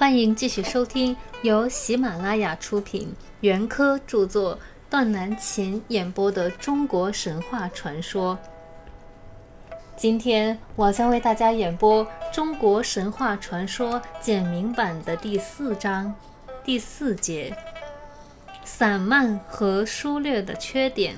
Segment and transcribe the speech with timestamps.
[0.00, 8.38] 欢迎继续收听由喜马拉雅出品、袁科著作、段南琴演播的《中国神话传说》。
[9.98, 12.02] 今天我将为大家演播
[12.32, 16.14] 《中国神话传说》简明版的第四章
[16.64, 17.54] 第四节：
[18.64, 21.14] 散漫和疏略的缺点。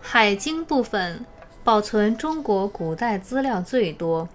[0.00, 1.24] 海经部分
[1.62, 4.28] 保存中国古代资料最多。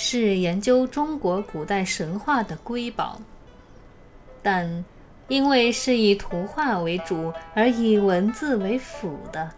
[0.00, 3.20] 是研究中国古代神话的瑰宝，
[4.40, 4.84] 但
[5.26, 9.50] 因为是以图画为主而以文字为辅的，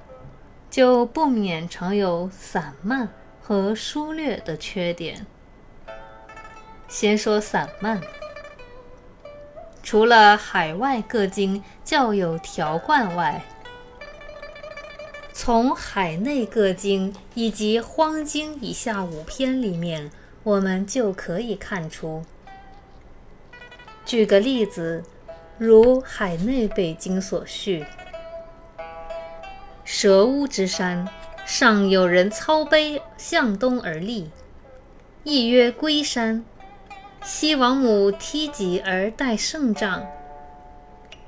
[0.71, 3.07] 就不免常有散漫
[3.43, 5.27] 和疏略的缺点。
[6.89, 8.01] 先说散漫，
[9.83, 13.45] 除了海外各经较有条贯外，
[15.35, 20.11] 从海内各经以及荒经以下五篇里面。
[20.43, 22.25] 我们就可以看出，
[24.07, 25.05] 举个例子，
[25.59, 27.85] 如海内北经所叙：
[29.85, 31.07] 蛇巫之山
[31.45, 34.31] 上有人操碑向东而立，
[35.25, 36.45] 亦曰龟山。
[37.23, 40.07] 西王母梯脊而戴圣杖，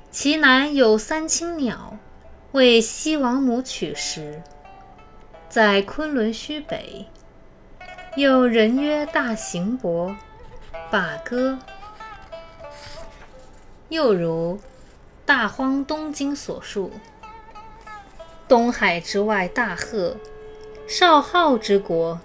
[0.09, 1.99] 其南有三青鸟，
[2.53, 4.41] 为西王母取食，
[5.47, 7.05] 在昆仑虚北。
[8.15, 10.15] 有人曰大行伯，
[10.91, 11.57] 把歌。
[13.89, 14.57] 又如
[15.25, 16.91] 《大荒东经》所述：
[18.47, 20.17] 东海之外大壑，
[20.87, 22.21] 少昊之国。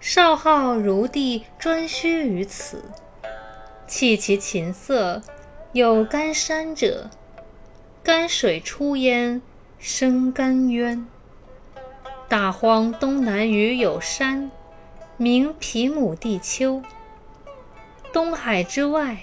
[0.00, 2.82] 少昊如帝专须于此，
[3.86, 5.22] 弃其琴瑟，
[5.70, 7.08] 有干山者，
[8.02, 9.40] 干水出焉，
[9.78, 11.06] 生干渊。
[12.28, 14.50] 大荒东南隅有山。
[15.22, 16.82] 名皮姆地丘。
[18.10, 19.18] 东海之外，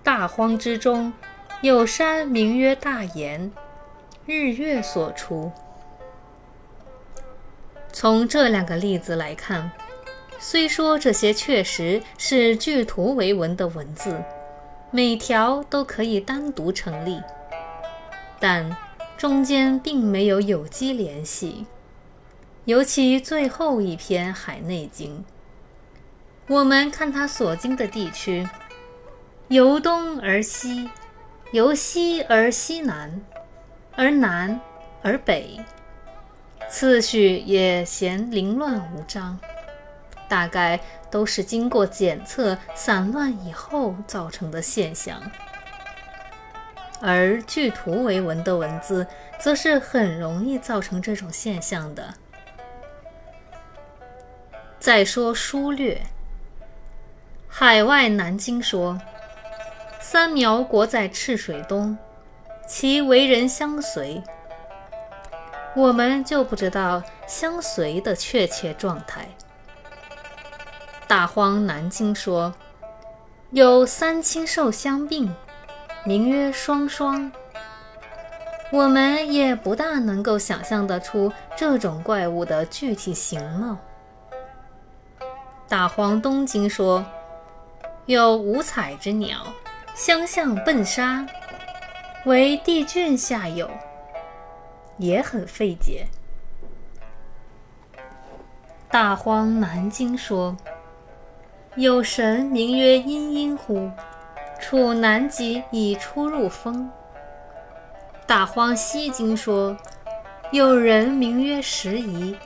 [0.00, 1.12] 大荒之中，
[1.60, 3.50] 有山名曰大岩，
[4.26, 5.50] 日月所出。
[7.92, 9.72] 从这两个例子来看，
[10.38, 14.22] 虽说这些确实是据图为文的文字，
[14.92, 17.20] 每条都可以单独成立，
[18.38, 18.76] 但
[19.16, 21.66] 中间并没有有机联系，
[22.66, 25.24] 尤其最后一篇《海内经》。
[26.50, 28.44] 我们看它所经的地区，
[29.46, 30.90] 由东而西，
[31.52, 33.20] 由西而西南，
[33.94, 34.60] 而南
[35.00, 35.60] 而北，
[36.68, 39.38] 次序也嫌凌乱无章，
[40.28, 45.22] 大概都是经过检测散乱以后造成的现象。
[47.00, 49.06] 而据图为文的文字，
[49.38, 52.14] 则是很容易造成这种现象的。
[54.80, 56.02] 再说疏略。
[57.52, 58.98] 海外南经说，
[60.00, 61.98] 三苗国在赤水东，
[62.66, 64.22] 其为人相随。
[65.74, 69.28] 我们就不知道相随的确切状态。
[71.06, 72.54] 大荒南经说，
[73.50, 75.34] 有三青兽相并，
[76.04, 77.30] 名曰双双。
[78.70, 83.76] 我们也不大能够想象得出这种怪物的具体形貌。
[85.68, 87.04] 大荒东经说。
[88.06, 89.52] 有五彩之鸟，
[89.94, 91.24] 相向奔杀，
[92.24, 93.70] 为帝俊下有，
[94.98, 96.06] 也很费解。
[98.90, 100.56] 大荒南经说，
[101.76, 103.88] 有神名曰阴阴乎，
[104.58, 106.90] 处南极以出入风。
[108.26, 109.76] 大荒西经说，
[110.50, 112.36] 有人名曰时夷，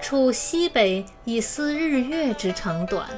[0.00, 3.08] 处西北以思日月之长短。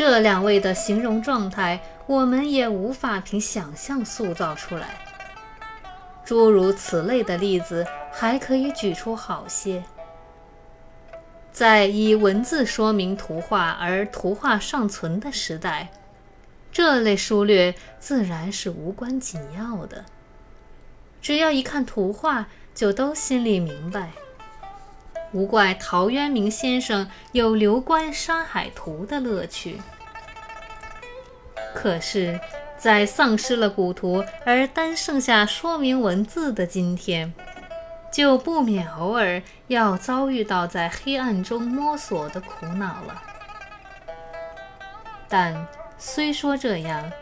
[0.00, 4.98] 这两位的形容状态，我们也无法凭想象塑造出来。
[6.24, 9.84] 诸如此类的例子还可以举出好些。
[11.52, 15.90] 在以文字说明图画而图画尚存的时代，
[16.72, 20.06] 这类疏略自然是无关紧要的。
[21.20, 24.12] 只要一看图画，就都心里明白。
[25.32, 29.80] 无怪陶渊明先生有流观《山海图》的乐趣。
[31.74, 32.40] 可是，
[32.76, 37.32] 在丧失了古图而单剩下说明文字的今天，
[38.12, 43.22] 就不免偶尔要遭遇到在黑暗中摸索的苦恼了。
[45.28, 45.64] 但
[45.96, 47.04] 虽说这样，《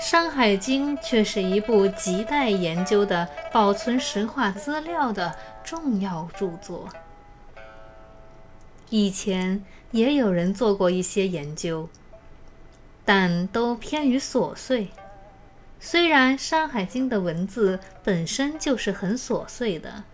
[0.00, 6.88] 山海经》却是一部亟待研究的保存神话资料的重要著作。
[8.90, 11.88] 以前也有人做过一些研究，
[13.04, 14.88] 但都偏于琐碎。
[15.78, 20.04] 虽然《山海经》的文字本身就是很琐碎的，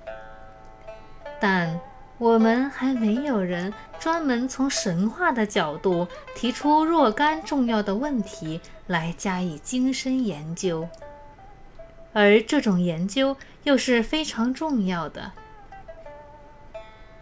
[1.40, 1.80] 但
[2.18, 10.88] 我们还没有人专门从神话的角度提出若干重要的问题来加以精深研究，
[12.12, 15.32] 而这种研究又是非常重要的，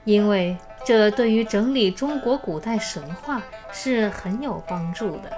[0.04, 3.42] 因为这对于整理中国古代神话
[3.72, 5.32] 是很有帮助的。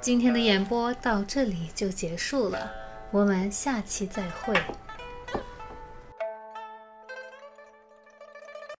[0.00, 2.70] 今天的演播到这里就结束了，
[3.10, 4.54] 我们下期再会。